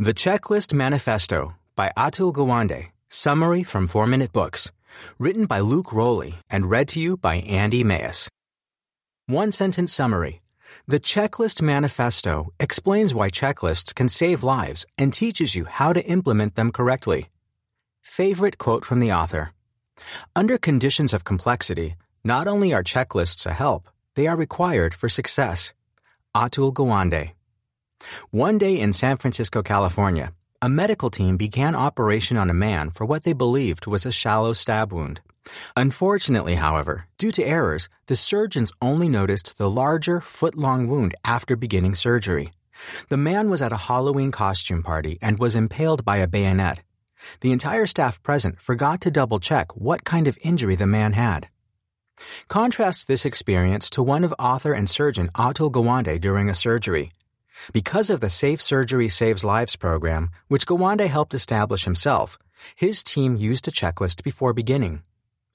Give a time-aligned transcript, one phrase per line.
[0.00, 2.90] The Checklist Manifesto by Atul Gawande.
[3.08, 4.70] Summary from 4 Minute Books.
[5.18, 8.28] Written by Luke Rowley and read to you by Andy Mayes.
[9.26, 10.40] One sentence summary.
[10.86, 16.54] The Checklist Manifesto explains why checklists can save lives and teaches you how to implement
[16.54, 17.30] them correctly.
[18.00, 19.50] Favorite quote from the author.
[20.36, 25.72] Under conditions of complexity, not only are checklists a help, they are required for success.
[26.36, 27.32] Atul Gawande.
[28.30, 33.06] One day in San Francisco, California, a medical team began operation on a man for
[33.06, 35.20] what they believed was a shallow stab wound.
[35.76, 41.56] Unfortunately, however, due to errors, the surgeons only noticed the larger, foot long wound after
[41.56, 42.52] beginning surgery.
[43.08, 46.82] The man was at a Halloween costume party and was impaled by a bayonet.
[47.40, 51.48] The entire staff present forgot to double check what kind of injury the man had.
[52.48, 57.12] Contrast this experience to one of author and surgeon Atul Gawande during a surgery.
[57.72, 62.38] Because of the Safe Surgery Saves Lives program, which Gawande helped establish himself,
[62.74, 65.02] his team used a checklist before beginning.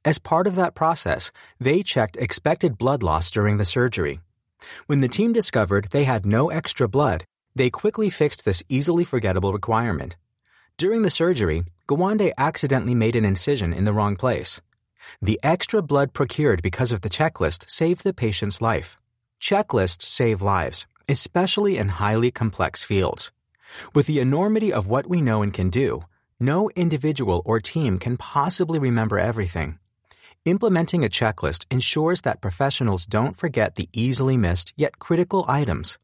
[0.06, 4.20] As part of that process, they checked expected blood loss during the surgery.
[4.88, 9.54] When the team discovered they had no extra blood, they quickly fixed this easily forgettable
[9.54, 10.16] requirement.
[10.78, 14.62] During the surgery, Gawande accidentally made an incision in the wrong place.
[15.22, 18.98] The extra blood procured because of the checklist saved the patient's life.
[19.40, 23.32] Checklists save lives, especially in highly complex fields.
[23.94, 26.04] With the enormity of what we know and can do,
[26.40, 29.80] no individual or team can possibly remember everything.
[30.46, 35.98] Implementing a checklist ensures that professionals don't forget the easily missed yet critical items.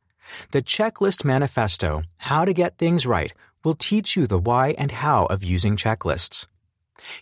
[0.52, 3.34] The Checklist Manifesto, How to Get Things Right,
[3.64, 6.48] will teach you the why and how of using checklists.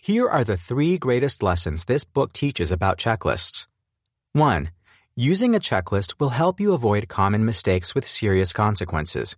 [0.00, 3.66] Here are the three greatest lessons this book teaches about checklists.
[4.32, 4.70] 1.
[5.20, 9.34] Using a checklist will help you avoid common mistakes with serious consequences.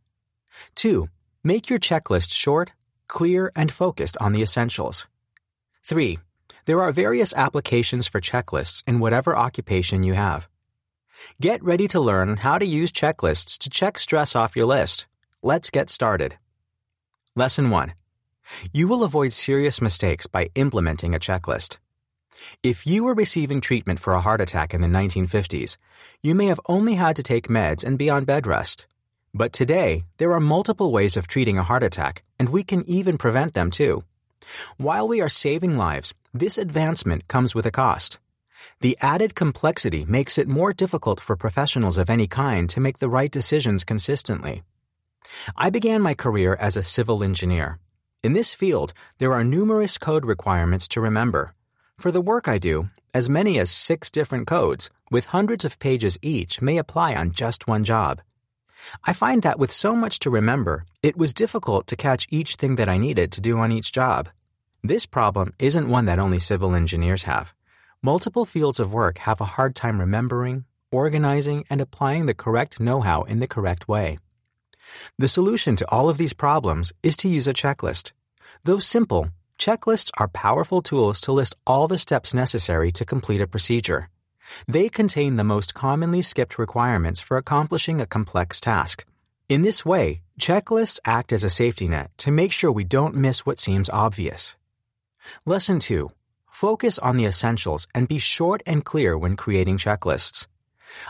[0.75, 1.09] 2.
[1.43, 2.73] Make your checklist short,
[3.09, 5.07] clear, and focused on the essentials.
[5.85, 6.19] 3.
[6.67, 10.51] There are various applications for checklists in whatever occupation you have.
[11.41, 15.07] Get ready to learn how to use checklists to check stress off your list.
[15.43, 16.37] Let's get started.
[17.35, 17.95] Lesson 1.
[18.71, 21.79] You will avoid serious mistakes by implementing a checklist.
[22.63, 25.77] If you were receiving treatment for a heart attack in the 1950s,
[26.23, 28.87] you may have only had to take meds and be on bed rest.
[29.33, 33.17] But today, there are multiple ways of treating a heart attack, and we can even
[33.17, 34.05] prevent them too.
[34.77, 38.19] While we are saving lives, this advancement comes with a cost.
[38.81, 43.09] The added complexity makes it more difficult for professionals of any kind to make the
[43.09, 44.63] right decisions consistently.
[45.57, 47.79] I began my career as a civil engineer.
[48.23, 51.55] In this field, there are numerous code requirements to remember.
[52.01, 56.19] For the work I do, as many as six different codes, with hundreds of pages
[56.23, 58.23] each, may apply on just one job.
[59.05, 62.77] I find that with so much to remember, it was difficult to catch each thing
[62.77, 64.31] that I needed to do on each job.
[64.83, 67.53] This problem isn't one that only civil engineers have.
[68.03, 73.03] Multiple fields of work have a hard time remembering, organizing, and applying the correct know
[73.03, 74.19] how in the correct way.
[75.19, 78.13] The solution to all of these problems is to use a checklist.
[78.65, 79.29] Though simple,
[79.61, 84.09] checklists are powerful tools to list all the steps necessary to complete a procedure.
[84.67, 89.05] They contain the most commonly skipped requirements for accomplishing a complex task.
[89.51, 93.45] In this way, checklists act as a safety net to make sure we don't miss
[93.45, 94.57] what seems obvious.
[95.45, 96.11] Lesson 2.
[96.51, 100.47] Focus on the essentials and be short and clear when creating checklists.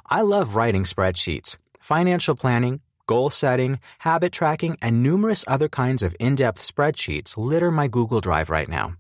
[0.09, 6.15] I love writing spreadsheets, financial planning, goal setting, habit tracking, and numerous other kinds of
[6.21, 8.95] in depth spreadsheets litter my Google Drive right now.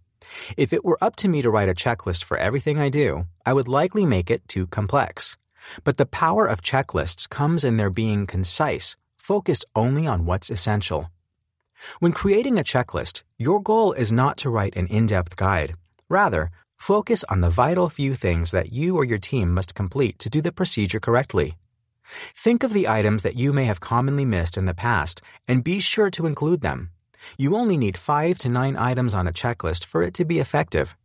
[0.56, 3.53] If it were up to me to write a checklist for everything I do, I
[3.53, 5.37] would likely make it too complex.
[5.84, 11.12] But the power of checklists comes in their being concise, focused only on what's essential.
[12.00, 15.76] When creating a checklist, your goal is not to write an in depth guide.
[16.09, 20.28] Rather, focus on the vital few things that you or your team must complete to
[20.28, 21.54] do the procedure correctly.
[22.34, 25.81] Think of the items that you may have commonly missed in the past and be
[25.81, 26.91] sure to include them.
[27.37, 30.96] You only need five to nine items on a checklist for it to be effective.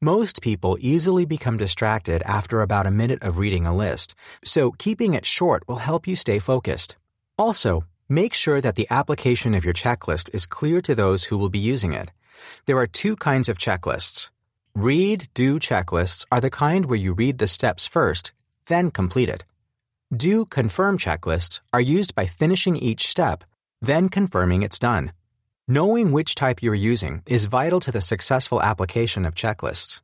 [0.00, 5.14] Most people easily become distracted after about a minute of reading a list, so keeping
[5.14, 6.96] it short will help you stay focused.
[7.38, 11.48] Also, make sure that the application of your checklist is clear to those who will
[11.48, 12.10] be using it.
[12.66, 14.30] There are two kinds of checklists.
[14.74, 18.32] Read, do checklists are the kind where you read the steps first,
[18.66, 19.44] then complete it.
[20.16, 23.44] Do confirm checklists are used by finishing each step,
[23.82, 25.12] then confirming it's done.
[25.68, 30.00] Knowing which type you're using is vital to the successful application of checklists.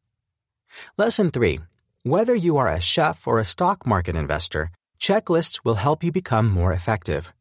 [0.98, 1.60] Lesson 3.
[2.02, 4.70] Whether you are a chef or a stock market investor,
[5.00, 7.32] checklists will help you become more effective.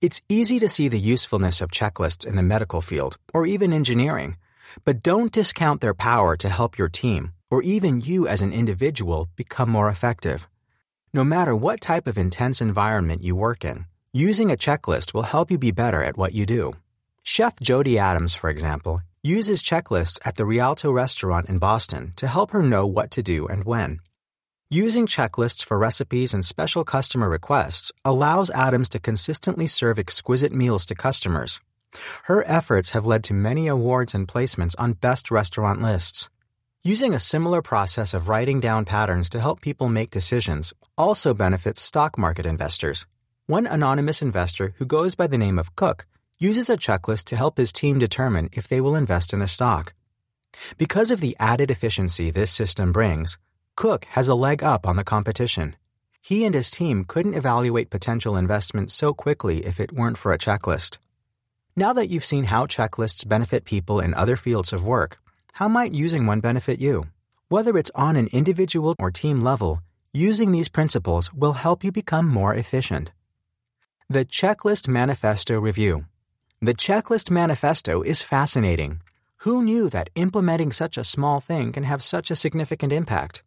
[0.00, 4.36] It's easy to see the usefulness of checklists in the medical field or even engineering,
[4.84, 9.28] but don't discount their power to help your team or even you as an individual
[9.36, 10.48] become more effective.
[11.14, 15.48] No matter what type of intense environment you work in, using a checklist will help
[15.48, 16.72] you be better at what you do.
[17.22, 22.50] Chef Jody Adams, for example, uses checklists at the Rialto restaurant in Boston to help
[22.50, 24.00] her know what to do and when.
[24.70, 30.84] Using checklists for recipes and special customer requests allows Adams to consistently serve exquisite meals
[30.86, 31.60] to customers.
[32.24, 36.28] Her efforts have led to many awards and placements on best restaurant lists.
[36.86, 41.80] Using a similar process of writing down patterns to help people make decisions also benefits
[41.80, 43.06] stock market investors.
[43.46, 46.04] One anonymous investor who goes by the name of Cook
[46.38, 49.94] uses a checklist to help his team determine if they will invest in a stock.
[50.76, 53.38] Because of the added efficiency this system brings,
[53.76, 55.76] Cook has a leg up on the competition.
[56.20, 60.38] He and his team couldn't evaluate potential investments so quickly if it weren't for a
[60.38, 60.98] checklist.
[61.76, 65.16] Now that you've seen how checklists benefit people in other fields of work,
[65.54, 67.04] how might using one benefit you?
[67.48, 69.78] Whether it's on an individual or team level,
[70.12, 73.12] using these principles will help you become more efficient.
[74.08, 76.06] The Checklist Manifesto Review
[76.60, 79.00] The Checklist Manifesto is fascinating.
[79.44, 83.44] Who knew that implementing such a small thing can have such a significant impact?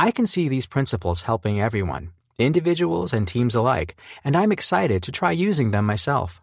[0.00, 2.10] I can see these principles helping everyone,
[2.40, 3.94] individuals and teams alike,
[4.24, 6.42] and I'm excited to try using them myself.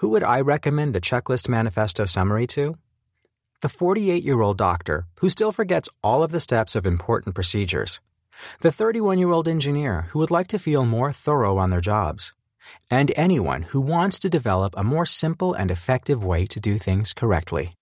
[0.00, 2.76] Who would I recommend the Checklist Manifesto summary to?
[3.64, 7.98] The 48 year old doctor who still forgets all of the steps of important procedures.
[8.60, 12.34] The 31 year old engineer who would like to feel more thorough on their jobs.
[12.90, 17.14] And anyone who wants to develop a more simple and effective way to do things
[17.14, 17.72] correctly.